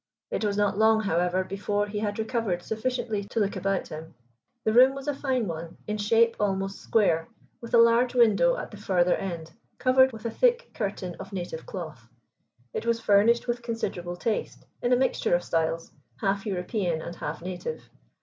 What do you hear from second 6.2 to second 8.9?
almost square, with a large window at the